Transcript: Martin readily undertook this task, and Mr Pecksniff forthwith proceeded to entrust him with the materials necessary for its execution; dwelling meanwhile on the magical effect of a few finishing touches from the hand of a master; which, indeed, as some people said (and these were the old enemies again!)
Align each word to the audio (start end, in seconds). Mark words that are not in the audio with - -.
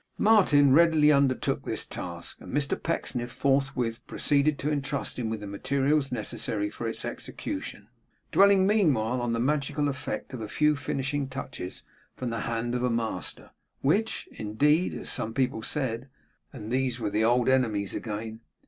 Martin 0.17 0.73
readily 0.73 1.11
undertook 1.11 1.63
this 1.63 1.85
task, 1.85 2.41
and 2.41 2.51
Mr 2.51 2.69
Pecksniff 2.81 3.31
forthwith 3.31 4.03
proceeded 4.07 4.57
to 4.57 4.71
entrust 4.71 5.19
him 5.19 5.29
with 5.29 5.41
the 5.41 5.45
materials 5.45 6.11
necessary 6.11 6.71
for 6.71 6.87
its 6.87 7.05
execution; 7.05 7.87
dwelling 8.31 8.65
meanwhile 8.65 9.21
on 9.21 9.31
the 9.33 9.39
magical 9.39 9.87
effect 9.87 10.33
of 10.33 10.41
a 10.41 10.47
few 10.47 10.75
finishing 10.75 11.27
touches 11.27 11.83
from 12.15 12.31
the 12.31 12.39
hand 12.49 12.73
of 12.73 12.81
a 12.83 12.89
master; 12.89 13.51
which, 13.81 14.27
indeed, 14.31 14.95
as 14.95 15.11
some 15.11 15.35
people 15.35 15.61
said 15.61 16.09
(and 16.51 16.71
these 16.71 16.99
were 16.99 17.11
the 17.11 17.23
old 17.23 17.47
enemies 17.47 17.93
again!) 17.93 18.39